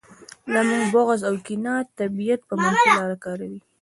[0.53, 3.59] زموږ بغض او کینه طبیعت په منفي لاره کاروي